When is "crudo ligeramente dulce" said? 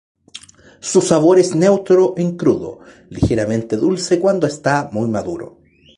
2.35-4.19